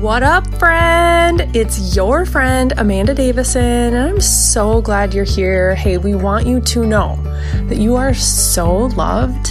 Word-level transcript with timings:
What 0.00 0.22
up, 0.22 0.46
friend? 0.60 1.40
It's 1.56 1.96
your 1.96 2.24
friend, 2.24 2.72
Amanda 2.76 3.14
Davison, 3.14 3.94
and 3.94 3.96
I'm 3.96 4.20
so 4.20 4.80
glad 4.80 5.12
you're 5.12 5.24
here. 5.24 5.74
Hey, 5.74 5.98
we 5.98 6.14
want 6.14 6.46
you 6.46 6.60
to 6.60 6.86
know 6.86 7.16
that 7.64 7.78
you 7.78 7.96
are 7.96 8.14
so 8.14 8.76
loved, 8.76 9.50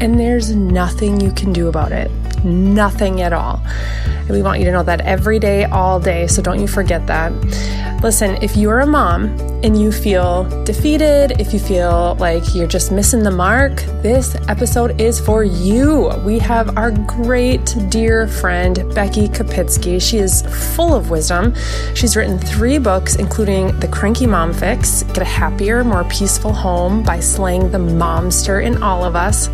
and 0.00 0.18
there's 0.18 0.52
nothing 0.52 1.20
you 1.20 1.30
can 1.30 1.52
do 1.52 1.68
about 1.68 1.92
it. 1.92 2.10
Nothing 2.44 3.20
at 3.22 3.32
all. 3.32 3.62
And 4.04 4.30
we 4.30 4.42
want 4.42 4.58
you 4.58 4.66
to 4.66 4.72
know 4.72 4.82
that 4.82 5.00
every 5.02 5.38
day, 5.38 5.64
all 5.64 5.98
day, 5.98 6.26
so 6.26 6.42
don't 6.42 6.60
you 6.60 6.68
forget 6.68 7.06
that. 7.06 7.32
Listen, 8.02 8.40
if 8.42 8.56
you're 8.56 8.80
a 8.80 8.86
mom 8.86 9.24
and 9.64 9.80
you 9.80 9.90
feel 9.90 10.44
defeated, 10.64 11.40
if 11.40 11.52
you 11.52 11.58
feel 11.58 12.14
like 12.20 12.54
you're 12.54 12.68
just 12.68 12.92
missing 12.92 13.24
the 13.24 13.30
mark, 13.30 13.76
this 14.02 14.36
episode 14.48 15.00
is 15.00 15.18
for 15.18 15.42
you. 15.42 16.12
We 16.24 16.38
have 16.38 16.76
our 16.76 16.92
great 16.92 17.74
dear 17.88 18.28
friend, 18.28 18.84
Becky 18.94 19.28
Kopitzke. 19.28 20.00
She 20.00 20.18
is 20.18 20.42
full 20.76 20.94
of 20.94 21.10
wisdom. 21.10 21.54
She's 21.94 22.16
written 22.16 22.38
three 22.38 22.78
books, 22.78 23.16
including 23.16 23.76
The 23.80 23.88
Cranky 23.88 24.26
Mom 24.26 24.52
Fix 24.52 25.02
Get 25.02 25.18
a 25.18 25.24
Happier, 25.24 25.82
More 25.82 26.04
Peaceful 26.04 26.52
Home 26.52 27.02
by 27.02 27.18
Slaying 27.18 27.72
the 27.72 27.78
Momster 27.78 28.62
in 28.64 28.80
All 28.82 29.04
of 29.04 29.16
Us. 29.16 29.48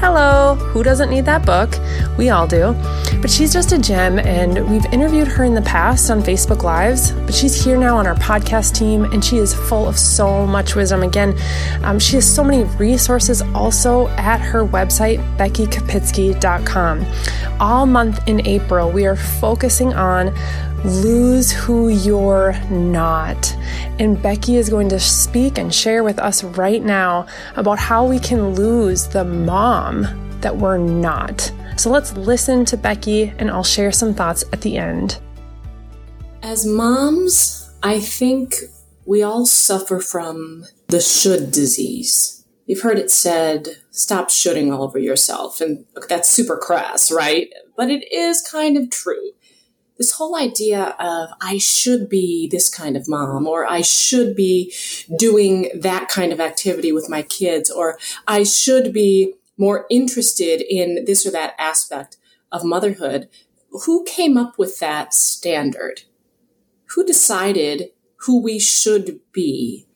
Hello, 0.00 0.54
who 0.54 0.84
doesn't 0.84 1.10
need 1.10 1.24
that 1.24 1.44
book? 1.44 1.74
We 2.16 2.30
all 2.30 2.46
do. 2.46 2.72
But 3.20 3.32
she's 3.32 3.52
just 3.52 3.72
a 3.72 3.78
gem, 3.78 4.20
and 4.20 4.70
we've 4.70 4.84
interviewed 4.92 5.26
her 5.26 5.42
in 5.42 5.54
the 5.54 5.62
past 5.62 6.08
on 6.08 6.22
Facebook 6.22 6.62
Lives, 6.62 7.10
but 7.10 7.34
she's 7.34 7.64
here 7.64 7.76
now 7.76 7.96
on 7.96 8.06
our 8.06 8.14
podcast 8.14 8.76
team, 8.76 9.06
and 9.06 9.24
she 9.24 9.38
is 9.38 9.52
full 9.52 9.88
of 9.88 9.98
so 9.98 10.46
much 10.46 10.76
wisdom. 10.76 11.02
Again, 11.02 11.36
um, 11.82 11.98
she 11.98 12.14
has 12.14 12.32
so 12.32 12.44
many 12.44 12.62
resources 12.76 13.42
also 13.56 14.06
at 14.10 14.40
her 14.40 14.64
website, 14.64 15.18
beckykopitzke.com. 15.36 17.04
All 17.58 17.84
month 17.84 18.20
in 18.28 18.46
April, 18.46 18.92
we 18.92 19.04
are 19.04 19.16
focusing 19.16 19.94
on 19.94 20.32
lose 20.84 21.50
who 21.50 21.88
you're 21.88 22.52
not. 22.70 23.56
And 23.98 24.20
Becky 24.22 24.56
is 24.56 24.68
going 24.68 24.88
to 24.90 25.00
speak 25.00 25.58
and 25.58 25.74
share 25.74 26.04
with 26.04 26.18
us 26.18 26.44
right 26.44 26.82
now 26.82 27.26
about 27.56 27.78
how 27.78 28.06
we 28.06 28.18
can 28.18 28.54
lose 28.54 29.08
the 29.08 29.24
mom 29.24 30.06
that 30.40 30.56
we're 30.56 30.78
not. 30.78 31.52
So 31.76 31.90
let's 31.90 32.16
listen 32.16 32.64
to 32.66 32.76
Becky, 32.76 33.32
and 33.38 33.50
I'll 33.50 33.64
share 33.64 33.92
some 33.92 34.14
thoughts 34.14 34.44
at 34.52 34.60
the 34.60 34.76
end. 34.76 35.20
As 36.42 36.64
moms, 36.64 37.72
I 37.82 38.00
think 38.00 38.54
we 39.04 39.22
all 39.22 39.46
suffer 39.46 40.00
from 40.00 40.64
the 40.88 41.00
should 41.00 41.50
disease. 41.50 42.44
You've 42.66 42.82
heard 42.82 42.98
it 42.98 43.10
said, 43.10 43.68
stop 43.90 44.30
shooting 44.30 44.72
all 44.72 44.82
over 44.82 44.98
yourself. 44.98 45.60
And 45.60 45.86
that's 46.08 46.28
super 46.28 46.56
crass, 46.56 47.10
right? 47.10 47.48
But 47.76 47.90
it 47.90 48.12
is 48.12 48.42
kind 48.42 48.76
of 48.76 48.90
true 48.90 49.32
this 49.98 50.12
whole 50.12 50.36
idea 50.36 50.94
of 50.98 51.30
I 51.40 51.58
should 51.58 52.08
be 52.08 52.48
this 52.50 52.70
kind 52.70 52.96
of 52.96 53.08
mom, 53.08 53.46
or 53.46 53.66
I 53.66 53.82
should 53.82 54.36
be 54.36 54.72
doing 55.18 55.70
that 55.74 56.08
kind 56.08 56.32
of 56.32 56.40
activity 56.40 56.92
with 56.92 57.10
my 57.10 57.22
kids, 57.22 57.70
or 57.70 57.98
I 58.26 58.44
should 58.44 58.92
be 58.92 59.34
more 59.56 59.86
interested 59.90 60.62
in 60.62 61.04
this 61.04 61.26
or 61.26 61.32
that 61.32 61.54
aspect 61.58 62.16
of 62.52 62.64
motherhood. 62.64 63.28
Who 63.84 64.04
came 64.04 64.36
up 64.36 64.56
with 64.56 64.78
that 64.78 65.12
standard? 65.12 66.02
Who 66.94 67.04
decided 67.04 67.90
who 68.22 68.40
we 68.40 68.58
should 68.58 69.20
be? 69.32 69.86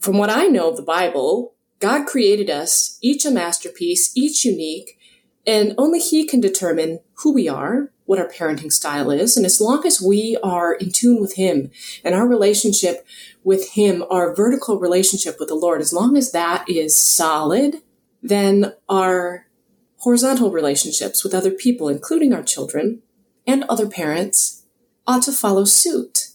From 0.00 0.18
what 0.18 0.30
I 0.30 0.46
know 0.46 0.70
of 0.70 0.76
the 0.76 0.82
Bible, 0.82 1.54
God 1.78 2.06
created 2.06 2.48
us, 2.48 2.98
each 3.02 3.24
a 3.24 3.30
masterpiece, 3.30 4.16
each 4.16 4.44
unique, 4.44 4.98
and 5.44 5.74
only 5.76 5.98
He 5.98 6.26
can 6.26 6.40
determine 6.40 7.00
who 7.14 7.34
we 7.34 7.48
are, 7.48 7.90
what 8.12 8.20
our 8.20 8.28
parenting 8.28 8.70
style 8.70 9.10
is. 9.10 9.38
And 9.38 9.46
as 9.46 9.58
long 9.58 9.86
as 9.86 9.98
we 9.98 10.36
are 10.42 10.74
in 10.74 10.92
tune 10.92 11.18
with 11.18 11.36
Him 11.36 11.70
and 12.04 12.14
our 12.14 12.28
relationship 12.28 13.06
with 13.42 13.70
Him, 13.70 14.04
our 14.10 14.34
vertical 14.34 14.78
relationship 14.78 15.36
with 15.40 15.48
the 15.48 15.54
Lord, 15.54 15.80
as 15.80 15.94
long 15.94 16.18
as 16.18 16.30
that 16.32 16.68
is 16.68 16.94
solid, 16.94 17.76
then 18.22 18.74
our 18.86 19.46
horizontal 20.00 20.50
relationships 20.50 21.24
with 21.24 21.34
other 21.34 21.52
people, 21.52 21.88
including 21.88 22.34
our 22.34 22.42
children 22.42 23.00
and 23.46 23.64
other 23.64 23.88
parents, 23.88 24.66
ought 25.06 25.22
to 25.22 25.32
follow 25.32 25.64
suit. 25.64 26.28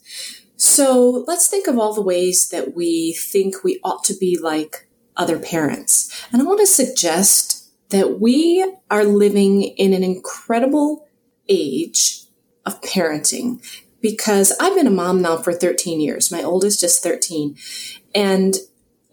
So 0.56 1.24
let's 1.28 1.48
think 1.48 1.68
of 1.68 1.78
all 1.78 1.94
the 1.94 2.02
ways 2.02 2.50
that 2.50 2.76
we 2.76 3.14
think 3.14 3.64
we 3.64 3.80
ought 3.84 4.04
to 4.06 4.16
be 4.16 4.36
like 4.42 4.88
other 5.16 5.38
parents. 5.38 6.26
And 6.34 6.42
I 6.42 6.46
want 6.46 6.60
to 6.60 6.66
suggest 6.66 7.72
that 7.90 8.20
we 8.20 8.68
are 8.90 9.04
living 9.04 9.62
in 9.62 9.94
an 9.94 10.04
incredible 10.04 11.07
age 11.50 12.24
of 12.66 12.82
parenting 12.82 13.62
because 14.02 14.54
I've 14.60 14.76
been 14.76 14.88
a 14.88 14.92
mom 14.92 15.22
now 15.22 15.38
for 15.38 15.54
13 15.54 16.00
years. 16.00 16.32
My 16.32 16.44
oldest 16.44 16.80
just 16.80 17.02
13. 17.04 17.58
And 18.14 18.56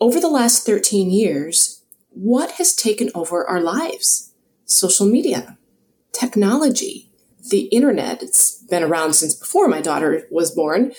over 0.00 0.20
the 0.20 0.28
last 0.28 0.66
13 0.66 1.10
years, 1.10 1.82
what 2.10 2.52
has 2.52 2.74
taken 2.74 3.10
over 3.14 3.46
our 3.46 3.60
lives? 3.60 4.32
Social 4.66 5.06
media, 5.06 5.58
technology, 6.12 7.10
the 7.50 7.62
internet. 7.66 8.22
It's 8.22 8.62
been 8.62 8.82
around 8.82 9.14
since 9.14 9.34
before 9.34 9.68
my 9.68 9.80
daughter 9.80 10.26
was 10.30 10.50
born, 10.50 10.92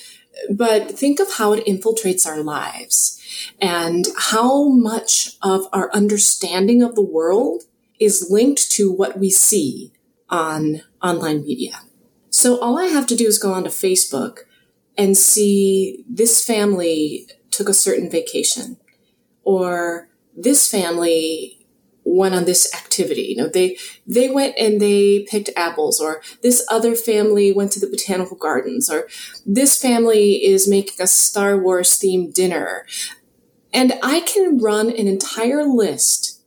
but 0.50 0.92
think 0.92 1.20
of 1.20 1.34
how 1.34 1.54
it 1.54 1.66
infiltrates 1.66 2.26
our 2.28 2.42
lives 2.42 3.22
and 3.62 4.06
how 4.18 4.70
much 4.70 5.38
of 5.42 5.68
our 5.74 5.92
understanding 5.94 6.82
of 6.82 6.96
the 6.96 7.02
world 7.02 7.64
is 8.00 8.30
linked 8.30 8.70
to 8.72 8.92
what 8.92 9.18
we 9.18 9.30
see 9.30 9.92
on 10.30 10.82
online 11.02 11.44
media. 11.44 11.82
So 12.30 12.60
all 12.60 12.78
I 12.78 12.86
have 12.86 13.08
to 13.08 13.16
do 13.16 13.28
is 13.28 13.38
go 13.38 13.54
onto 13.54 13.70
Facebook 13.70 14.40
and 14.98 15.18
see 15.18 16.04
this 16.10 16.44
family 16.44 17.28
took 17.52 17.70
a 17.70 17.74
certain 17.74 18.10
vacation 18.10 18.78
or 19.44 20.10
this 20.36 20.70
family 20.70 21.66
went 22.04 22.36
on 22.36 22.46
this 22.46 22.74
activity. 22.76 23.24
You 23.24 23.38
know, 23.38 23.50
they, 23.50 23.78
they 24.06 24.30
went 24.30 24.56
and 24.58 24.82
they 24.82 25.26
picked 25.30 25.50
apples 25.56 26.00
or 26.00 26.22
this 26.44 26.66
other 26.70 26.96
family 26.96 27.52
went 27.52 27.72
to 27.74 27.80
the 27.80 27.88
botanical 27.88 28.38
gardens 28.38 28.90
or 28.90 29.08
this 29.46 29.80
family 29.80 30.46
is 30.46 30.68
making 30.68 31.02
a 31.02 31.08
Star 31.08 31.58
Wars 31.58 32.00
themed 32.00 32.34
dinner. 32.34 32.86
And 33.74 33.94
I 34.02 34.22
can 34.22 34.60
run 34.60 34.90
an 34.90 35.08
entire 35.08 35.64
list 35.64 36.42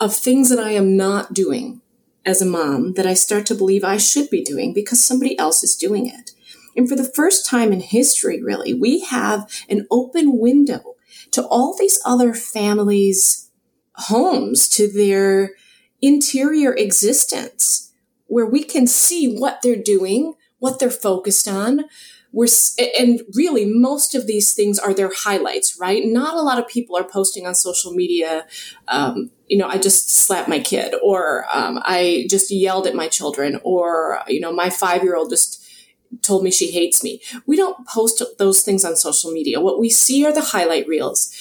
of 0.00 0.14
things 0.14 0.50
that 0.50 0.58
I 0.58 0.70
am 0.72 0.96
not 0.96 1.32
doing 1.32 1.81
as 2.24 2.40
a 2.40 2.46
mom 2.46 2.94
that 2.94 3.06
I 3.06 3.14
start 3.14 3.46
to 3.46 3.54
believe 3.54 3.84
I 3.84 3.96
should 3.96 4.30
be 4.30 4.42
doing 4.42 4.72
because 4.72 5.04
somebody 5.04 5.38
else 5.38 5.62
is 5.62 5.76
doing 5.76 6.06
it. 6.06 6.32
And 6.76 6.88
for 6.88 6.96
the 6.96 7.04
first 7.04 7.46
time 7.46 7.72
in 7.72 7.80
history, 7.80 8.42
really, 8.42 8.72
we 8.72 9.00
have 9.00 9.50
an 9.68 9.86
open 9.90 10.38
window 10.38 10.96
to 11.32 11.46
all 11.46 11.76
these 11.78 12.00
other 12.04 12.34
families' 12.34 13.50
homes, 13.94 14.68
to 14.70 14.90
their 14.90 15.52
interior 16.00 16.74
existence, 16.74 17.92
where 18.26 18.46
we 18.46 18.62
can 18.62 18.86
see 18.86 19.36
what 19.36 19.60
they're 19.62 19.76
doing, 19.76 20.34
what 20.58 20.78
they're 20.78 20.90
focused 20.90 21.46
on, 21.46 21.84
we're 22.32 22.48
and 22.98 23.20
really 23.34 23.66
most 23.66 24.14
of 24.14 24.26
these 24.26 24.54
things 24.54 24.78
are 24.78 24.94
their 24.94 25.12
highlights 25.14 25.78
right? 25.78 26.04
Not 26.04 26.34
a 26.34 26.42
lot 26.42 26.58
of 26.58 26.66
people 26.66 26.96
are 26.96 27.04
posting 27.04 27.46
on 27.46 27.54
social 27.54 27.92
media 27.92 28.46
um, 28.88 29.30
you 29.48 29.58
know 29.58 29.68
i 29.68 29.76
just 29.76 30.10
slapped 30.10 30.48
my 30.48 30.58
kid 30.58 30.94
or 31.02 31.44
um, 31.52 31.78
i 31.82 32.26
just 32.30 32.50
yelled 32.50 32.86
at 32.86 32.94
my 32.94 33.06
children 33.06 33.60
or 33.64 34.20
you 34.26 34.40
know 34.40 34.52
my 34.52 34.70
five 34.70 35.02
year 35.02 35.14
old 35.14 35.28
just 35.28 35.62
told 36.20 36.44
me 36.44 36.50
she 36.50 36.70
hates 36.70 37.02
me. 37.02 37.22
We 37.46 37.56
don't 37.56 37.86
post 37.86 38.22
those 38.38 38.62
things 38.62 38.84
on 38.84 38.96
social 38.96 39.30
media. 39.30 39.60
What 39.60 39.80
we 39.80 39.88
see 39.88 40.26
are 40.26 40.32
the 40.32 40.42
highlight 40.42 40.86
reels. 40.86 41.34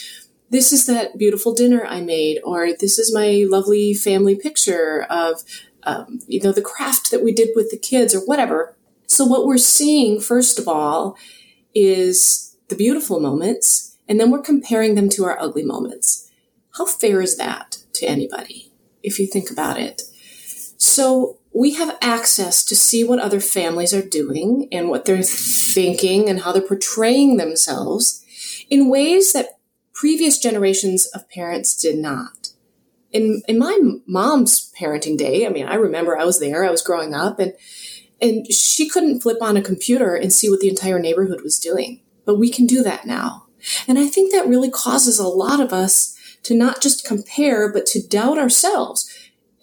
This 0.49 0.71
is 0.71 0.85
that 0.85 1.17
beautiful 1.17 1.53
dinner 1.53 1.85
i 1.85 2.01
made 2.01 2.39
or 2.43 2.67
this 2.77 2.99
is 2.99 3.13
my 3.13 3.45
lovely 3.47 3.93
family 3.93 4.35
picture 4.35 5.03
of 5.09 5.43
um, 5.83 6.19
you 6.27 6.41
know 6.41 6.51
the 6.51 6.61
craft 6.61 7.09
that 7.09 7.23
we 7.23 7.31
did 7.31 7.49
with 7.55 7.71
the 7.71 7.77
kids 7.77 8.13
or 8.13 8.19
whatever 8.19 8.75
so 9.11 9.25
what 9.25 9.45
we're 9.45 9.57
seeing, 9.57 10.21
first 10.21 10.57
of 10.57 10.69
all, 10.69 11.17
is 11.75 12.55
the 12.69 12.77
beautiful 12.77 13.19
moments, 13.19 13.97
and 14.07 14.17
then 14.17 14.31
we're 14.31 14.41
comparing 14.41 14.95
them 14.95 15.09
to 15.09 15.25
our 15.25 15.37
ugly 15.37 15.65
moments. 15.65 16.31
How 16.77 16.85
fair 16.85 17.21
is 17.21 17.35
that 17.35 17.79
to 17.95 18.05
anybody, 18.05 18.71
if 19.03 19.19
you 19.19 19.27
think 19.27 19.51
about 19.51 19.77
it? 19.77 20.03
So 20.77 21.39
we 21.53 21.73
have 21.73 21.97
access 22.01 22.63
to 22.63 22.73
see 22.73 23.03
what 23.03 23.19
other 23.19 23.41
families 23.41 23.93
are 23.93 24.01
doing 24.01 24.69
and 24.71 24.87
what 24.87 25.03
they're 25.03 25.23
thinking 25.23 26.29
and 26.29 26.39
how 26.39 26.53
they're 26.53 26.61
portraying 26.61 27.35
themselves 27.35 28.23
in 28.69 28.89
ways 28.89 29.33
that 29.33 29.59
previous 29.93 30.39
generations 30.39 31.07
of 31.07 31.29
parents 31.29 31.75
did 31.75 31.97
not. 31.97 32.51
In, 33.11 33.41
in 33.45 33.59
my 33.59 33.77
mom's 34.07 34.71
parenting 34.79 35.17
day, 35.17 35.45
I 35.45 35.49
mean, 35.49 35.67
I 35.67 35.75
remember 35.75 36.17
I 36.17 36.23
was 36.23 36.39
there, 36.39 36.63
I 36.63 36.71
was 36.71 36.81
growing 36.81 37.13
up, 37.13 37.39
and 37.39 37.51
and 38.21 38.51
she 38.51 38.87
couldn't 38.87 39.21
flip 39.21 39.41
on 39.41 39.57
a 39.57 39.61
computer 39.61 40.15
and 40.15 40.31
see 40.31 40.49
what 40.49 40.59
the 40.59 40.69
entire 40.69 40.99
neighborhood 40.99 41.41
was 41.41 41.59
doing. 41.59 42.01
But 42.25 42.37
we 42.37 42.51
can 42.51 42.67
do 42.67 42.83
that 42.83 43.05
now. 43.05 43.47
And 43.87 43.97
I 43.97 44.07
think 44.07 44.31
that 44.31 44.47
really 44.47 44.69
causes 44.69 45.19
a 45.19 45.27
lot 45.27 45.59
of 45.59 45.73
us 45.73 46.15
to 46.43 46.55
not 46.55 46.81
just 46.81 47.05
compare, 47.05 47.71
but 47.71 47.85
to 47.87 48.05
doubt 48.05 48.37
ourselves. 48.37 49.09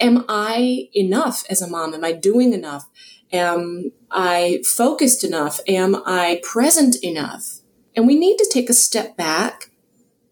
Am 0.00 0.24
I 0.28 0.88
enough 0.92 1.44
as 1.50 1.60
a 1.60 1.68
mom? 1.68 1.94
Am 1.94 2.04
I 2.04 2.12
doing 2.12 2.52
enough? 2.52 2.88
Am 3.32 3.92
I 4.10 4.62
focused 4.64 5.24
enough? 5.24 5.60
Am 5.66 5.96
I 6.06 6.40
present 6.42 6.96
enough? 7.02 7.60
And 7.96 8.06
we 8.06 8.18
need 8.18 8.38
to 8.38 8.50
take 8.52 8.70
a 8.70 8.74
step 8.74 9.16
back 9.16 9.70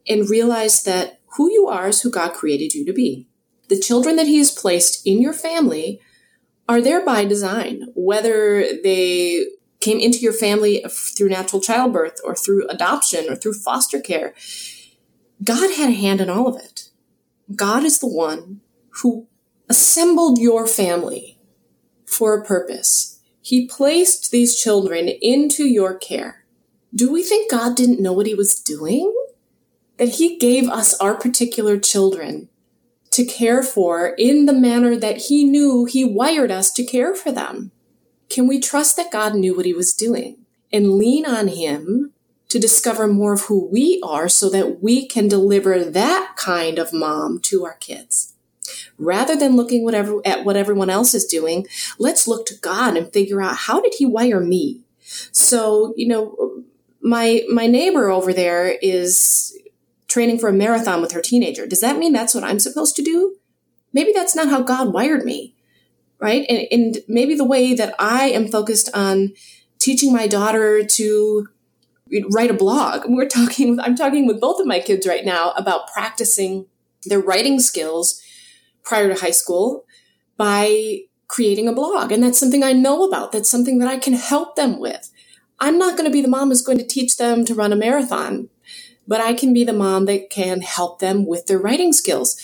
and 0.09 0.31
realize 0.31 0.85
that 0.85 1.21
who 1.37 1.51
you 1.51 1.67
are 1.69 1.89
is 1.89 2.03
who 2.03 2.11
God 2.11 2.33
created 2.33 2.75
you 2.75 2.87
to 2.87 2.93
be. 2.93 3.29
The 3.69 3.81
children 3.81 4.17
that 4.17 4.29
He 4.29 4.39
has 4.39 4.53
placed 4.53 5.05
in 5.07 5.21
your 5.21 5.33
family 5.33 6.01
are 6.69 6.81
there 6.81 7.05
by 7.05 7.25
design, 7.25 7.89
whether 7.95 8.65
they 8.83 9.47
came 9.81 10.01
into 10.01 10.19
your 10.19 10.33
family 10.33 10.85
through 10.89 11.29
natural 11.29 11.63
childbirth 11.63 12.21
or 12.25 12.35
through 12.35 12.67
adoption 12.69 13.27
or 13.29 13.37
through 13.37 13.55
foster 13.55 14.01
care. 14.01 14.35
God 15.45 15.77
had 15.77 15.91
a 15.91 15.95
hand 15.95 16.21
in 16.21 16.31
all 16.31 16.49
of 16.49 16.57
it. 16.57 16.91
God 17.55 17.85
is 17.85 17.99
the 17.99 18.09
one 18.09 18.63
who 19.03 19.29
assembled 19.69 20.39
your 20.39 20.67
family 20.67 21.39
for 22.05 22.35
a 22.35 22.45
purpose. 22.45 23.21
He 23.41 23.69
placed 23.69 24.31
these 24.31 24.61
children 24.61 25.09
into 25.09 25.67
your 25.67 25.95
care. 25.95 26.45
Do 26.95 27.13
we 27.13 27.23
think 27.23 27.51
God 27.51 27.77
didn't 27.77 28.01
know 28.01 28.13
what 28.13 28.27
he 28.27 28.35
was 28.35 28.59
doing? 28.59 29.15
That 29.99 30.09
he 30.09 30.37
gave 30.37 30.69
us 30.69 30.99
our 31.01 31.15
particular 31.15 31.79
children 31.79 32.49
to 33.17 33.25
care 33.25 33.63
for 33.63 34.09
in 34.19 34.45
the 34.45 34.53
manner 34.53 34.95
that 34.95 35.17
he 35.29 35.43
knew 35.43 35.87
he 35.87 36.05
wired 36.05 36.51
us 36.51 36.71
to 36.71 36.85
care 36.85 37.15
for 37.15 37.33
them. 37.33 37.73
Can 38.29 38.47
we 38.47 38.61
trust 38.61 38.95
that 38.99 39.11
God 39.11 39.35
knew 39.35 39.57
what 39.57 39.65
he 39.65 39.73
was 39.73 39.95
doing 39.95 40.45
and 40.71 40.99
lean 40.99 41.25
on 41.25 41.49
him 41.49 42.13
to 42.51 42.59
discover 42.59 43.09
more 43.09 43.33
of 43.33 43.45
who 43.45 43.67
we 43.69 44.03
are 44.05 44.29
so 44.29 44.51
that 44.51 44.83
we 44.83 45.09
can 45.09 45.29
deliver 45.29 45.83
that 45.83 46.35
kind 46.37 46.79
of 46.79 46.93
mom 46.93 47.41
to 47.45 47.65
our 47.65 47.77
kids? 47.77 48.35
Rather 48.99 49.35
than 49.35 49.57
looking 49.57 49.83
whatever, 49.83 50.21
at 50.27 50.45
what 50.45 50.57
everyone 50.57 50.91
else 50.91 51.15
is 51.15 51.25
doing, 51.25 51.67
let's 51.99 52.29
look 52.29 52.45
to 52.47 52.61
God 52.61 52.99
and 52.99 53.11
figure 53.15 53.41
out 53.41 53.57
how 53.57 53.81
did 53.81 53.95
he 53.97 54.05
wire 54.05 54.41
me? 54.41 54.83
So, 55.33 55.95
you 55.97 56.07
know, 56.07 56.65
my, 57.01 57.45
my 57.49 57.67
neighbor 57.67 58.11
over 58.11 58.35
there 58.35 58.77
is 58.83 59.56
training 60.17 60.39
for 60.39 60.49
a 60.49 60.53
marathon 60.53 61.03
with 61.03 61.13
her 61.13 61.21
teenager. 61.21 61.67
Does 61.67 61.81
that 61.81 61.99
mean 61.99 62.13
that's 62.13 62.35
what 62.35 62.45
I'm 62.45 62.59
supposed 62.59 62.97
to 62.97 63.03
do? 63.03 63.37
Maybe 63.93 64.13
that's 64.15 64.35
not 64.35 64.49
how 64.49 64.63
God 64.63 64.93
wired 64.93 65.25
me 65.25 65.57
right? 66.19 66.45
And, 66.49 66.67
and 66.71 66.99
maybe 67.09 67.35
the 67.35 67.45
way 67.45 67.75
that 67.75 67.95
I 67.99 68.29
am 68.31 68.49
focused 68.49 68.91
on 68.95 69.33
teaching 69.79 70.13
my 70.13 70.27
daughter 70.27 70.85
to 70.85 71.49
write 72.33 72.51
a 72.51 72.55
blog. 72.55 73.05
We're 73.09 73.29
talking, 73.29 73.79
I'm 73.81 73.97
talking 73.97 74.27
with 74.27 74.41
both 74.41 74.61
of 74.61 74.67
my 74.67 74.81
kids 74.81 75.07
right 75.07 75.25
now 75.25 75.53
about 75.53 75.89
practicing 75.89 76.67
their 77.05 77.21
writing 77.21 77.61
skills 77.61 78.21
prior 78.83 79.13
to 79.13 79.21
high 79.21 79.31
school 79.31 79.85
by 80.37 81.01
creating 81.29 81.69
a 81.69 81.73
blog. 81.73 82.13
And 82.13 82.23
that's 82.23 82.39
something 82.39 82.63
I 82.63 82.73
know 82.73 83.05
about. 83.05 83.33
That's 83.33 83.51
something 83.51 83.79
that 83.79 83.89
I 83.89 83.99
can 83.99 84.15
help 84.15 84.57
them 84.57 84.79
with. 84.79 85.11
I'm 85.59 85.79
not 85.79 85.97
going 85.97 86.05
to 86.05 86.13
be 86.13 86.21
the 86.21 86.29
mom 86.29 86.49
who's 86.49 86.63
going 86.63 86.79
to 86.79 86.87
teach 86.87 87.17
them 87.17 87.45
to 87.47 87.55
run 87.55 87.73
a 87.73 87.77
marathon, 87.77 88.49
but 89.07 89.21
I 89.21 89.35
can 89.35 89.53
be 89.53 89.65
the 89.65 89.73
mom 89.73 90.07
that 90.07 90.31
can 90.31 90.63
help 90.63 90.99
them 90.99 91.27
with 91.27 91.47
their 91.47 91.59
writing 91.59 91.93
skills 91.93 92.41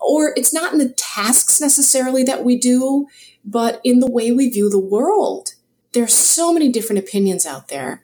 or 0.00 0.32
it's 0.36 0.52
not 0.52 0.72
in 0.72 0.78
the 0.78 0.90
tasks 0.90 1.60
necessarily 1.60 2.22
that 2.24 2.44
we 2.44 2.58
do, 2.58 3.06
but 3.44 3.80
in 3.84 4.00
the 4.00 4.10
way 4.10 4.30
we 4.32 4.48
view 4.48 4.70
the 4.70 4.78
world. 4.78 5.54
There's 5.92 6.14
so 6.14 6.52
many 6.52 6.70
different 6.70 7.00
opinions 7.00 7.46
out 7.46 7.68
there, 7.68 8.02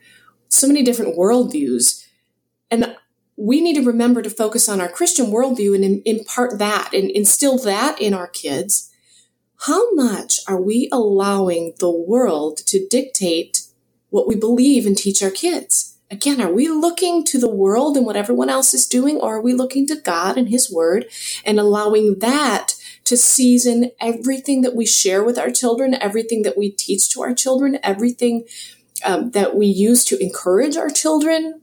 so 0.48 0.66
many 0.66 0.82
different 0.82 1.16
worldviews. 1.16 2.06
And 2.70 2.96
we 3.36 3.60
need 3.60 3.74
to 3.74 3.84
remember 3.86 4.22
to 4.22 4.30
focus 4.30 4.68
on 4.68 4.80
our 4.80 4.88
Christian 4.88 5.26
worldview 5.26 5.74
and 5.74 6.02
impart 6.04 6.58
that 6.58 6.90
and 6.92 7.10
instill 7.10 7.58
that 7.58 8.00
in 8.00 8.14
our 8.14 8.28
kids. 8.28 8.90
How 9.66 9.92
much 9.94 10.40
are 10.48 10.60
we 10.60 10.88
allowing 10.90 11.74
the 11.78 11.90
world 11.90 12.58
to 12.66 12.86
dictate 12.88 13.66
what 14.08 14.26
we 14.26 14.36
believe 14.36 14.86
and 14.86 14.96
teach 14.96 15.22
our 15.22 15.30
kids? 15.30 15.89
Again, 16.12 16.40
are 16.40 16.52
we 16.52 16.68
looking 16.68 17.24
to 17.26 17.38
the 17.38 17.48
world 17.48 17.96
and 17.96 18.04
what 18.04 18.16
everyone 18.16 18.50
else 18.50 18.74
is 18.74 18.86
doing, 18.86 19.16
or 19.16 19.36
are 19.36 19.40
we 19.40 19.54
looking 19.54 19.86
to 19.86 19.96
God 19.96 20.36
and 20.36 20.48
His 20.48 20.70
Word 20.70 21.06
and 21.44 21.60
allowing 21.60 22.18
that 22.18 22.74
to 23.04 23.16
season 23.16 23.92
everything 24.00 24.62
that 24.62 24.74
we 24.74 24.86
share 24.86 25.22
with 25.22 25.38
our 25.38 25.50
children, 25.50 25.94
everything 25.94 26.42
that 26.42 26.58
we 26.58 26.70
teach 26.70 27.08
to 27.10 27.22
our 27.22 27.32
children, 27.32 27.78
everything 27.84 28.44
um, 29.04 29.30
that 29.30 29.54
we 29.54 29.66
use 29.66 30.04
to 30.06 30.20
encourage 30.20 30.76
our 30.76 30.90
children? 30.90 31.60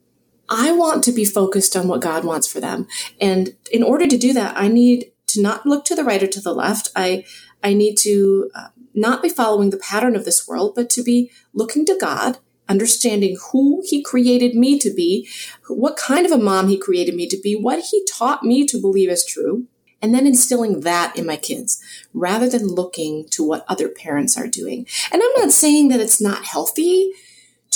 I 0.48 0.72
want 0.72 1.04
to 1.04 1.12
be 1.12 1.26
focused 1.26 1.76
on 1.76 1.90
what 1.90 2.00
God 2.00 2.24
wants 2.24 2.48
for 2.48 2.62
them. 2.62 2.88
And 3.20 3.56
in 3.70 3.84
order 3.84 4.08
to 4.08 4.18
do 4.18 4.32
that, 4.32 4.58
I 4.58 4.70
need 4.70 5.12
to 5.28 5.42
not 5.42 5.66
look 5.66 5.84
to 5.86 5.96
the 5.96 6.06
right 6.06 6.24
or 6.24 6.28
to 6.28 6.42
the 6.42 6.54
left. 6.54 6.90
I, 6.96 7.26
I 7.62 7.74
need 7.74 7.96
to 7.98 8.50
uh, 8.56 8.70
not 8.94 9.22
be 9.22 9.28
following 9.28 9.72
the 9.72 9.78
pattern 9.78 10.16
of 10.16 10.24
this 10.24 10.48
world, 10.48 10.74
but 10.74 10.90
to 10.92 11.04
be 11.04 11.32
looking 11.54 11.86
to 11.88 11.98
God 12.00 12.38
understanding 12.69 13.38
who 13.52 13.84
he 13.86 14.02
created 14.02 14.56
me 14.56 14.78
to 14.80 14.94
be, 14.94 15.28
what 15.68 15.98
kind 15.98 16.25
of 16.25 16.31
a 16.31 16.38
mom 16.38 16.68
he 16.68 16.78
created 16.78 17.16
me 17.16 17.28
to 17.28 17.40
be, 17.42 17.56
what 17.56 17.86
he 17.92 18.06
taught 18.06 18.44
me 18.44 18.66
to 18.66 18.80
believe 18.80 19.10
is 19.10 19.25
true, 19.25 19.68
and 20.02 20.14
then 20.14 20.28
instilling 20.28 20.81
that 20.81 21.18
in 21.18 21.25
my 21.25 21.38
kids 21.38 21.81
rather 22.14 22.50
than 22.50 22.68
looking 22.68 23.28
to 23.30 23.44
what 23.44 23.66
other 23.68 23.90
parents 23.90 24.38
are 24.38 24.48
doing. 24.48 24.86
And 25.12 25.22
I'm 25.24 25.42
not 25.42 25.52
saying 25.52 25.90
that 25.90 26.00
it's 26.00 26.22
not 26.22 26.46
healthy 26.46 27.12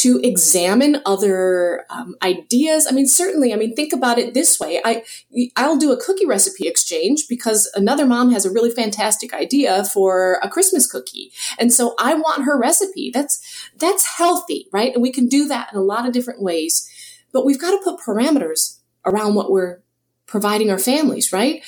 to 0.02 0.20
examine 0.24 1.00
other 1.06 1.86
um, 1.92 2.16
ideas. 2.24 2.88
I 2.88 2.92
mean, 2.92 3.08
certainly, 3.08 3.54
I 3.54 3.56
mean, 3.56 3.76
think 3.76 3.94
about 3.94 4.18
it 4.18 4.34
this 4.34 4.60
way. 4.60 4.82
I, 4.84 5.04
I'll 5.56 5.78
do 5.78 5.92
a 5.92 6.02
cookie 6.02 6.26
recipe 6.26 6.68
exchange 6.68 7.26
because 7.30 7.70
another 7.76 8.08
mom 8.08 8.32
has 8.32 8.44
a 8.44 8.52
really 8.52 8.72
fantastic 8.72 9.32
idea 9.32 9.84
for 9.84 10.40
a 10.42 10.50
Christmas 10.50 10.92
cookie. 10.92 11.32
And 11.60 11.72
so 11.72 11.94
I 12.00 12.16
want 12.16 12.46
her 12.46 12.60
recipe. 12.60 13.12
That's, 13.14 13.70
that's 13.78 14.18
healthy, 14.18 14.68
right? 14.74 14.92
And 14.92 15.04
we 15.04 15.12
can 15.12 15.28
do 15.28 15.48
that 15.50 15.72
in 15.72 15.78
a 15.78 15.84
lot 15.84 16.08
of 16.08 16.14
different 16.14 16.42
ways, 16.42 16.90
but 17.32 17.46
we've 17.46 17.62
got 17.62 17.72
to 17.72 17.84
put 17.84 18.00
parameters 18.00 18.80
around 19.06 19.36
what 19.36 19.52
we're 19.52 19.84
providing 20.26 20.72
our 20.72 20.80
families, 20.80 21.32
right? 21.32 21.64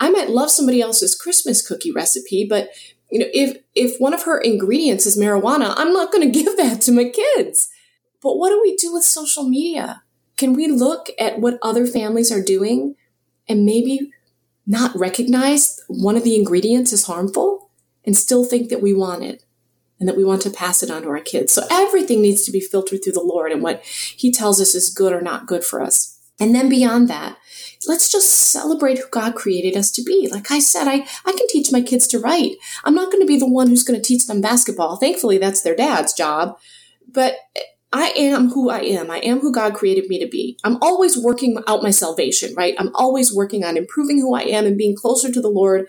I, 0.00 0.10
might 0.10 0.28
love 0.28 0.50
somebody 0.50 0.82
else's 0.82 1.14
Christmas 1.14 1.66
cookie 1.66 1.92
recipe, 1.92 2.46
but 2.46 2.68
you 3.10 3.20
know, 3.20 3.26
if 3.32 3.56
if 3.74 3.98
one 3.98 4.12
of 4.12 4.24
her 4.24 4.38
ingredients 4.38 5.06
is 5.06 5.16
marijuana, 5.16 5.72
I'm 5.76 5.92
not 5.92 6.12
going 6.12 6.26
to 6.30 6.42
give 6.42 6.56
that 6.58 6.82
to 6.82 6.92
my 6.92 7.04
kids. 7.04 7.70
But 8.20 8.36
what 8.36 8.50
do 8.50 8.60
we 8.62 8.76
do 8.76 8.92
with 8.92 9.04
social 9.04 9.48
media? 9.48 10.02
Can 10.36 10.52
we 10.52 10.68
look 10.68 11.10
at 11.18 11.40
what 11.40 11.58
other 11.62 11.86
families 11.86 12.32
are 12.32 12.42
doing 12.42 12.94
and 13.48 13.64
maybe 13.64 14.12
not 14.66 14.96
recognize 14.98 15.80
one 15.88 16.16
of 16.16 16.24
the 16.24 16.36
ingredients 16.36 16.92
is 16.92 17.04
harmful 17.04 17.70
and 18.04 18.16
still 18.16 18.44
think 18.44 18.68
that 18.68 18.82
we 18.82 18.92
want 18.92 19.24
it 19.24 19.44
and 19.98 20.08
that 20.08 20.16
we 20.16 20.24
want 20.24 20.42
to 20.42 20.50
pass 20.50 20.82
it 20.82 20.90
on 20.90 21.02
to 21.02 21.08
our 21.08 21.20
kids? 21.20 21.52
So 21.52 21.62
everything 21.70 22.22
needs 22.22 22.44
to 22.44 22.52
be 22.52 22.60
filtered 22.60 23.02
through 23.02 23.14
the 23.14 23.20
Lord 23.20 23.52
and 23.52 23.62
what 23.62 23.84
he 23.84 24.30
tells 24.30 24.60
us 24.60 24.74
is 24.74 24.94
good 24.94 25.12
or 25.12 25.20
not 25.20 25.46
good 25.46 25.64
for 25.64 25.80
us. 25.80 26.18
And 26.40 26.54
then 26.54 26.68
beyond 26.68 27.08
that, 27.08 27.36
let's 27.86 28.10
just 28.10 28.32
celebrate 28.32 28.98
who 28.98 29.08
God 29.10 29.34
created 29.34 29.76
us 29.76 29.90
to 29.92 30.02
be. 30.02 30.28
Like 30.30 30.50
I 30.50 30.60
said, 30.60 30.86
I, 30.86 31.06
I 31.24 31.32
can 31.32 31.48
teach 31.48 31.72
my 31.72 31.80
kids 31.80 32.06
to 32.08 32.18
write. 32.20 32.56
I'm 32.84 32.94
not 32.94 33.10
going 33.10 33.20
to 33.20 33.26
be 33.26 33.38
the 33.38 33.50
one 33.50 33.68
who's 33.68 33.82
going 33.82 34.00
to 34.00 34.06
teach 34.06 34.26
them 34.26 34.40
basketball. 34.40 34.96
Thankfully, 34.96 35.38
that's 35.38 35.62
their 35.62 35.74
dad's 35.74 36.12
job. 36.12 36.56
But 37.12 37.34
I 37.92 38.12
am 38.16 38.50
who 38.50 38.68
I 38.68 38.80
am. 38.80 39.10
I 39.10 39.18
am 39.18 39.40
who 39.40 39.50
God 39.50 39.74
created 39.74 40.08
me 40.08 40.18
to 40.18 40.26
be. 40.26 40.58
I'm 40.62 40.76
always 40.82 41.16
working 41.16 41.56
out 41.66 41.82
my 41.82 41.90
salvation, 41.90 42.54
right? 42.54 42.74
I'm 42.78 42.94
always 42.94 43.34
working 43.34 43.64
on 43.64 43.78
improving 43.78 44.20
who 44.20 44.34
I 44.34 44.42
am 44.42 44.66
and 44.66 44.76
being 44.76 44.94
closer 44.94 45.32
to 45.32 45.40
the 45.40 45.48
Lord, 45.48 45.88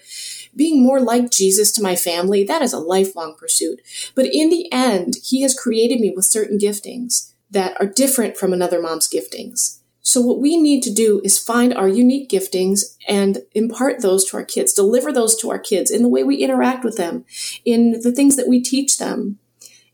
being 0.55 0.81
more 0.81 1.01
like 1.01 1.29
Jesus 1.29 1.73
to 1.73 1.83
my 1.83 1.97
family. 1.97 2.45
That 2.45 2.61
is 2.61 2.71
a 2.71 2.79
lifelong 2.79 3.35
pursuit. 3.37 3.81
But 4.15 4.27
in 4.27 4.49
the 4.49 4.71
end, 4.71 5.15
He 5.23 5.41
has 5.41 5.57
created 5.57 5.99
me 5.99 6.13
with 6.15 6.25
certain 6.25 6.57
giftings 6.57 7.33
that 7.51 7.79
are 7.81 7.87
different 7.87 8.37
from 8.37 8.53
another 8.53 8.81
mom's 8.81 9.09
giftings. 9.09 9.79
So 10.01 10.21
what 10.21 10.39
we 10.39 10.59
need 10.59 10.81
to 10.83 10.93
do 10.93 11.21
is 11.25 11.37
find 11.37 11.73
our 11.73 11.87
unique 11.87 12.29
giftings 12.29 12.95
and 13.07 13.39
impart 13.53 14.01
those 14.01 14.23
to 14.25 14.37
our 14.37 14.45
kids, 14.45 14.71
deliver 14.71 15.11
those 15.11 15.35
to 15.37 15.51
our 15.51 15.59
kids 15.59 15.91
in 15.91 16.01
the 16.01 16.09
way 16.09 16.23
we 16.23 16.37
interact 16.37 16.85
with 16.85 16.95
them, 16.95 17.25
in 17.65 17.99
the 18.01 18.11
things 18.11 18.37
that 18.37 18.47
we 18.47 18.61
teach 18.61 18.97
them. 18.97 19.37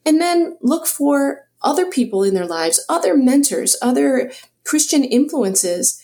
And 0.06 0.22
then 0.22 0.58
look 0.62 0.86
for 0.86 1.45
other 1.66 1.90
people 1.90 2.24
in 2.24 2.34
their 2.34 2.46
lives, 2.46 2.86
other 2.88 3.18
mentors, 3.18 3.76
other 3.82 4.32
Christian 4.64 5.04
influences 5.04 6.02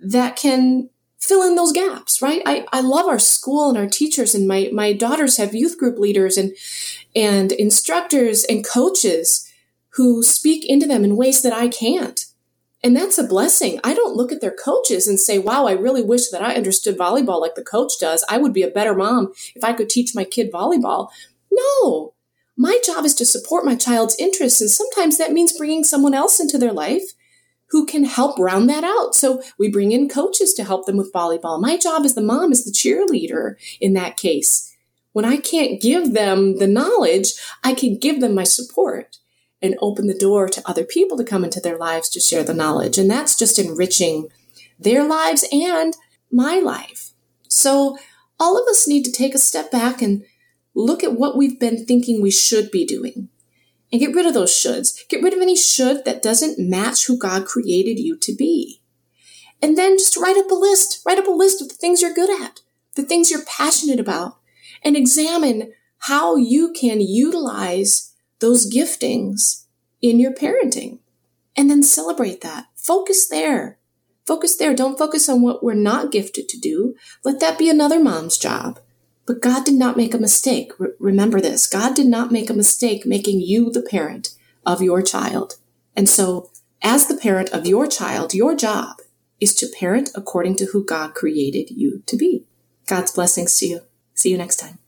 that 0.00 0.36
can 0.36 0.90
fill 1.20 1.42
in 1.42 1.54
those 1.54 1.72
gaps, 1.72 2.20
right? 2.20 2.42
I, 2.44 2.66
I 2.72 2.80
love 2.80 3.06
our 3.06 3.18
school 3.18 3.68
and 3.68 3.78
our 3.78 3.86
teachers 3.86 4.34
and 4.34 4.46
my, 4.46 4.70
my 4.72 4.92
daughters 4.92 5.36
have 5.36 5.54
youth 5.54 5.78
group 5.78 5.98
leaders 5.98 6.36
and, 6.36 6.54
and 7.14 7.52
instructors 7.52 8.44
and 8.44 8.66
coaches 8.66 9.50
who 9.90 10.22
speak 10.22 10.64
into 10.66 10.86
them 10.86 11.04
in 11.04 11.16
ways 11.16 11.42
that 11.42 11.52
I 11.52 11.68
can't. 11.68 12.26
And 12.82 12.94
that's 12.94 13.16
a 13.16 13.26
blessing. 13.26 13.80
I 13.82 13.94
don't 13.94 14.16
look 14.16 14.30
at 14.32 14.42
their 14.42 14.54
coaches 14.54 15.08
and 15.08 15.18
say, 15.18 15.38
wow, 15.38 15.66
I 15.66 15.72
really 15.72 16.02
wish 16.02 16.28
that 16.28 16.42
I 16.42 16.54
understood 16.54 16.98
volleyball 16.98 17.40
like 17.40 17.54
the 17.54 17.64
coach 17.64 17.92
does. 17.98 18.24
I 18.28 18.36
would 18.36 18.52
be 18.52 18.62
a 18.62 18.68
better 18.68 18.94
mom 18.94 19.32
if 19.54 19.64
I 19.64 19.72
could 19.72 19.88
teach 19.88 20.14
my 20.14 20.24
kid 20.24 20.52
volleyball. 20.52 21.08
No, 21.50 22.13
my 22.56 22.78
job 22.84 23.04
is 23.04 23.14
to 23.16 23.26
support 23.26 23.64
my 23.64 23.74
child's 23.74 24.16
interests. 24.16 24.60
And 24.60 24.70
sometimes 24.70 25.18
that 25.18 25.32
means 25.32 25.56
bringing 25.56 25.84
someone 25.84 26.14
else 26.14 26.38
into 26.40 26.58
their 26.58 26.72
life 26.72 27.12
who 27.70 27.86
can 27.86 28.04
help 28.04 28.38
round 28.38 28.68
that 28.70 28.84
out. 28.84 29.14
So 29.14 29.42
we 29.58 29.70
bring 29.70 29.90
in 29.90 30.08
coaches 30.08 30.52
to 30.54 30.64
help 30.64 30.86
them 30.86 30.96
with 30.96 31.12
volleyball. 31.12 31.60
My 31.60 31.76
job 31.76 32.04
as 32.04 32.14
the 32.14 32.22
mom 32.22 32.52
is 32.52 32.64
the 32.64 32.70
cheerleader 32.70 33.56
in 33.80 33.94
that 33.94 34.16
case. 34.16 34.72
When 35.12 35.24
I 35.24 35.36
can't 35.36 35.80
give 35.80 36.12
them 36.12 36.58
the 36.58 36.66
knowledge, 36.66 37.32
I 37.62 37.74
can 37.74 37.98
give 37.98 38.20
them 38.20 38.34
my 38.34 38.44
support 38.44 39.18
and 39.62 39.76
open 39.80 40.06
the 40.06 40.18
door 40.18 40.48
to 40.48 40.62
other 40.68 40.84
people 40.84 41.16
to 41.16 41.24
come 41.24 41.42
into 41.42 41.60
their 41.60 41.78
lives 41.78 42.08
to 42.10 42.20
share 42.20 42.44
the 42.44 42.54
knowledge. 42.54 42.98
And 42.98 43.10
that's 43.10 43.36
just 43.36 43.58
enriching 43.58 44.28
their 44.78 45.04
lives 45.04 45.44
and 45.50 45.96
my 46.30 46.58
life. 46.58 47.12
So 47.48 47.96
all 48.38 48.60
of 48.60 48.68
us 48.68 48.86
need 48.86 49.04
to 49.04 49.12
take 49.12 49.34
a 49.34 49.38
step 49.38 49.70
back 49.70 50.02
and 50.02 50.24
look 50.74 51.04
at 51.04 51.14
what 51.14 51.36
we've 51.36 51.58
been 51.58 51.84
thinking 51.84 52.20
we 52.20 52.30
should 52.30 52.70
be 52.70 52.84
doing 52.84 53.28
and 53.94 54.00
get 54.00 54.14
rid 54.14 54.26
of 54.26 54.34
those 54.34 54.50
shoulds. 54.50 55.06
Get 55.08 55.22
rid 55.22 55.32
of 55.32 55.40
any 55.40 55.56
should 55.56 56.04
that 56.04 56.20
doesn't 56.20 56.58
match 56.58 57.06
who 57.06 57.16
God 57.16 57.46
created 57.46 58.00
you 58.00 58.16
to 58.18 58.34
be. 58.34 58.82
And 59.62 59.78
then 59.78 59.96
just 59.96 60.16
write 60.16 60.36
up 60.36 60.50
a 60.50 60.54
list. 60.54 61.00
Write 61.06 61.18
up 61.18 61.28
a 61.28 61.30
list 61.30 61.62
of 61.62 61.68
the 61.68 61.76
things 61.76 62.02
you're 62.02 62.12
good 62.12 62.42
at, 62.42 62.60
the 62.96 63.04
things 63.04 63.30
you're 63.30 63.44
passionate 63.44 64.00
about, 64.00 64.38
and 64.82 64.96
examine 64.96 65.72
how 65.98 66.34
you 66.34 66.72
can 66.72 67.00
utilize 67.00 68.12
those 68.40 68.68
giftings 68.68 69.66
in 70.02 70.18
your 70.18 70.32
parenting. 70.32 70.98
And 71.56 71.70
then 71.70 71.84
celebrate 71.84 72.40
that. 72.40 72.66
Focus 72.74 73.28
there. 73.28 73.78
Focus 74.26 74.56
there. 74.56 74.74
Don't 74.74 74.98
focus 74.98 75.28
on 75.28 75.40
what 75.40 75.62
we're 75.62 75.74
not 75.74 76.10
gifted 76.10 76.48
to 76.48 76.58
do. 76.58 76.96
Let 77.24 77.38
that 77.38 77.58
be 77.58 77.70
another 77.70 78.00
mom's 78.00 78.38
job. 78.38 78.80
But 79.26 79.40
God 79.40 79.64
did 79.64 79.74
not 79.74 79.96
make 79.96 80.14
a 80.14 80.18
mistake. 80.18 80.72
Re- 80.78 80.90
remember 80.98 81.40
this. 81.40 81.66
God 81.66 81.94
did 81.94 82.06
not 82.06 82.32
make 82.32 82.50
a 82.50 82.54
mistake 82.54 83.06
making 83.06 83.40
you 83.40 83.70
the 83.70 83.82
parent 83.82 84.30
of 84.66 84.82
your 84.82 85.02
child. 85.02 85.54
And 85.96 86.08
so, 86.08 86.50
as 86.82 87.06
the 87.06 87.16
parent 87.16 87.50
of 87.50 87.66
your 87.66 87.86
child, 87.86 88.34
your 88.34 88.54
job 88.54 88.96
is 89.40 89.54
to 89.56 89.66
parent 89.78 90.10
according 90.14 90.56
to 90.56 90.66
who 90.66 90.84
God 90.84 91.14
created 91.14 91.70
you 91.70 92.02
to 92.06 92.16
be. 92.16 92.44
God's 92.86 93.12
blessings 93.12 93.56
to 93.58 93.66
you. 93.66 93.80
See 94.14 94.30
you 94.30 94.38
next 94.38 94.56
time. 94.56 94.78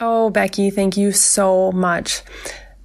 Oh, 0.00 0.30
Becky, 0.30 0.70
thank 0.70 0.96
you 0.96 1.12
so 1.12 1.70
much. 1.72 2.22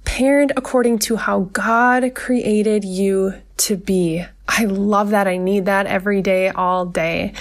Parent 0.04 0.52
according 0.56 0.98
to 1.00 1.16
how 1.16 1.50
God 1.52 2.14
created 2.14 2.84
you 2.84 3.34
to 3.58 3.76
be. 3.76 4.24
I 4.48 4.64
love 4.64 5.10
that. 5.10 5.26
I 5.26 5.36
need 5.36 5.66
that 5.66 5.86
every 5.86 6.22
day, 6.22 6.50
all 6.50 6.86
day. 6.86 7.32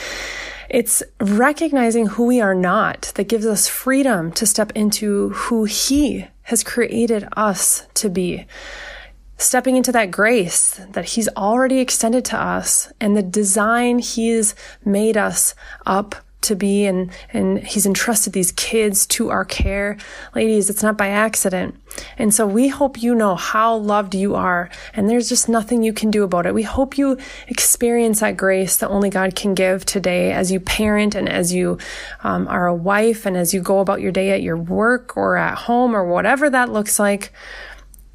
It's 0.69 1.01
recognizing 1.19 2.05
who 2.07 2.25
we 2.27 2.41
are 2.41 2.53
not 2.53 3.11
that 3.15 3.27
gives 3.27 3.45
us 3.45 3.67
freedom 3.67 4.31
to 4.33 4.45
step 4.45 4.71
into 4.75 5.29
who 5.29 5.63
He 5.63 6.27
has 6.43 6.63
created 6.63 7.27
us 7.35 7.87
to 7.95 8.09
be. 8.09 8.45
Stepping 9.37 9.77
into 9.77 9.91
that 9.93 10.11
grace 10.11 10.79
that 10.91 11.05
He's 11.05 11.27
already 11.29 11.79
extended 11.79 12.23
to 12.25 12.39
us 12.39 12.91
and 13.01 13.17
the 13.17 13.23
design 13.23 13.97
He's 13.97 14.53
made 14.85 15.17
us 15.17 15.55
up 15.87 16.15
to 16.41 16.55
be 16.55 16.85
and 16.85 17.11
and 17.33 17.59
he's 17.59 17.85
entrusted 17.85 18.31
these 18.31 18.53
kids 18.53 19.05
to 19.05 19.29
our 19.29 19.43
care 19.43 19.97
ladies 20.33 20.69
it's 20.69 20.81
not 20.81 20.97
by 20.97 21.09
accident 21.09 21.75
and 22.19 22.33
so 22.33 22.45
we 22.45 22.67
hope 22.67 23.01
you 23.01 23.15
know 23.15 23.35
how 23.35 23.77
loved 23.77 24.13
you 24.13 24.35
are 24.35 24.69
and 24.93 25.09
there's 25.09 25.29
just 25.29 25.49
nothing 25.49 25.81
you 25.81 25.93
can 25.93 26.11
do 26.11 26.23
about 26.23 26.45
it. 26.45 26.53
We 26.53 26.63
hope 26.63 26.97
you 26.97 27.17
experience 27.47 28.19
that 28.19 28.37
grace 28.37 28.77
that 28.77 28.89
only 28.89 29.09
god 29.09 29.35
can 29.35 29.53
give 29.53 29.85
today 29.85 30.31
as 30.31 30.51
you 30.51 30.59
parent 30.59 31.15
and 31.15 31.27
as 31.27 31.53
you 31.53 31.77
um, 32.23 32.47
are 32.47 32.67
a 32.67 32.75
wife 32.75 33.25
and 33.25 33.37
as 33.37 33.53
you 33.53 33.61
go 33.61 33.79
about 33.79 34.01
your 34.01 34.11
day 34.11 34.31
at 34.31 34.41
your 34.41 34.57
work 34.57 35.15
or 35.17 35.37
at 35.37 35.57
home 35.57 35.95
or 35.95 36.03
whatever 36.03 36.49
that 36.49 36.69
looks 36.71 36.99
like. 36.99 37.31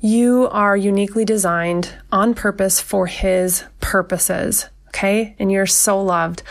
You 0.00 0.48
are 0.50 0.76
uniquely 0.76 1.24
designed 1.24 1.94
on 2.12 2.34
purpose 2.34 2.78
for 2.78 3.06
his 3.06 3.64
purposes 3.80 4.68
Okay. 4.94 5.34
And 5.40 5.50
you're 5.50 5.66
so 5.66 6.00
loved. 6.00 6.44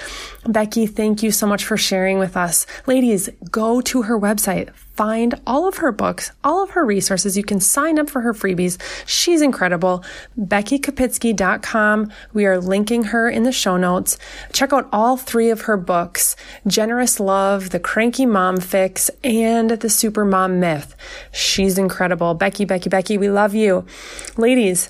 Becky, 0.45 0.85
thank 0.85 1.23
you 1.23 1.31
so 1.31 1.47
much 1.47 1.63
for 1.63 1.77
sharing 1.77 2.19
with 2.19 2.35
us. 2.35 2.65
Ladies, 2.85 3.29
go 3.49 3.79
to 3.79 4.01
her 4.01 4.19
website, 4.19 4.75
find 4.75 5.39
all 5.47 5.65
of 5.65 5.77
her 5.77 5.93
books, 5.93 6.33
all 6.43 6.61
of 6.61 6.71
her 6.71 6.85
resources. 6.85 7.37
You 7.37 7.45
can 7.45 7.61
sign 7.61 7.97
up 7.97 8.09
for 8.09 8.19
her 8.19 8.33
freebies. 8.33 8.77
She's 9.07 9.41
incredible. 9.41 10.03
BeckyKopitzke.com. 10.37 12.11
We 12.33 12.45
are 12.45 12.59
linking 12.59 13.05
her 13.05 13.29
in 13.29 13.43
the 13.43 13.53
show 13.53 13.77
notes. 13.77 14.17
Check 14.51 14.73
out 14.73 14.89
all 14.91 15.15
three 15.15 15.49
of 15.49 15.61
her 15.61 15.77
books, 15.77 16.35
Generous 16.67 17.21
Love, 17.21 17.69
The 17.69 17.79
Cranky 17.79 18.25
Mom 18.25 18.57
Fix, 18.57 19.09
and 19.23 19.69
The 19.69 19.89
Super 19.89 20.25
Mom 20.25 20.59
Myth. 20.59 20.97
She's 21.31 21.77
incredible. 21.77 22.33
Becky, 22.33 22.65
Becky, 22.65 22.89
Becky, 22.89 23.17
we 23.17 23.29
love 23.29 23.55
you. 23.55 23.85
Ladies, 24.35 24.89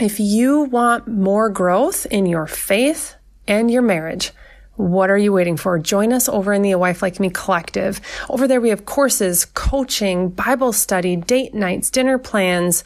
if 0.00 0.18
you 0.18 0.64
want 0.64 1.06
more 1.06 1.50
growth 1.50 2.06
in 2.06 2.26
your 2.26 2.46
faith 2.46 3.14
and 3.46 3.70
your 3.70 3.82
marriage, 3.82 4.32
what 4.76 5.10
are 5.10 5.18
you 5.18 5.32
waiting 5.32 5.56
for? 5.56 5.78
Join 5.78 6.12
us 6.12 6.28
over 6.28 6.52
in 6.52 6.62
the 6.62 6.70
A 6.70 6.78
Wife 6.78 7.02
Like 7.02 7.20
Me 7.20 7.28
Collective. 7.28 8.00
Over 8.30 8.48
there, 8.48 8.60
we 8.60 8.70
have 8.70 8.86
courses, 8.86 9.44
coaching, 9.44 10.30
Bible 10.30 10.72
study, 10.72 11.16
date 11.16 11.52
nights, 11.52 11.90
dinner 11.90 12.16
plans, 12.16 12.82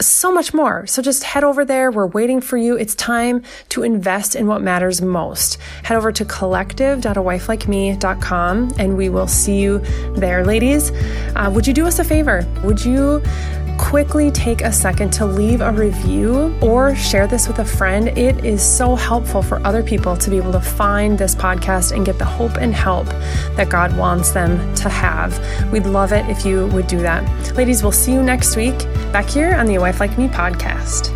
so 0.00 0.32
much 0.32 0.52
more. 0.52 0.86
So 0.86 1.00
just 1.02 1.22
head 1.22 1.44
over 1.44 1.64
there. 1.64 1.90
We're 1.90 2.08
waiting 2.08 2.40
for 2.40 2.56
you. 2.56 2.76
It's 2.76 2.94
time 2.94 3.42
to 3.70 3.82
invest 3.82 4.36
in 4.36 4.46
what 4.46 4.60
matters 4.60 5.00
most. 5.00 5.56
Head 5.84 5.96
over 5.96 6.12
to 6.12 6.24
collective.awifelikeme.com 6.24 8.72
and 8.78 8.96
we 8.96 9.08
will 9.08 9.28
see 9.28 9.60
you 9.60 9.78
there. 10.16 10.44
Ladies, 10.44 10.90
uh, 11.36 11.50
would 11.54 11.64
you 11.66 11.72
do 11.72 11.86
us 11.86 12.00
a 12.00 12.04
favor? 12.04 12.46
Would 12.64 12.84
you 12.84 13.22
quickly 13.84 14.30
take 14.30 14.62
a 14.62 14.72
second 14.72 15.12
to 15.12 15.26
leave 15.26 15.60
a 15.60 15.70
review 15.70 16.56
or 16.62 16.96
share 16.96 17.26
this 17.26 17.46
with 17.46 17.58
a 17.58 17.64
friend. 17.64 18.08
It 18.08 18.42
is 18.44 18.62
so 18.62 18.96
helpful 18.96 19.42
for 19.42 19.64
other 19.64 19.82
people 19.82 20.16
to 20.16 20.30
be 20.30 20.38
able 20.38 20.52
to 20.52 20.60
find 20.60 21.18
this 21.18 21.34
podcast 21.34 21.92
and 21.94 22.04
get 22.04 22.18
the 22.18 22.24
hope 22.24 22.56
and 22.56 22.74
help 22.74 23.06
that 23.56 23.68
God 23.68 23.96
wants 23.96 24.30
them 24.30 24.74
to 24.76 24.88
have. 24.88 25.38
We'd 25.70 25.86
love 25.86 26.12
it 26.12 26.28
if 26.30 26.46
you 26.46 26.66
would 26.68 26.86
do 26.86 26.98
that. 27.00 27.54
Ladies, 27.56 27.82
we'll 27.82 27.92
see 27.92 28.12
you 28.12 28.22
next 28.22 28.56
week 28.56 28.78
back 29.12 29.28
here 29.28 29.54
on 29.54 29.66
the 29.66 29.74
A 29.74 29.80
Wife 29.80 30.00
Like 30.00 30.16
Me 30.16 30.28
podcast. 30.28 31.13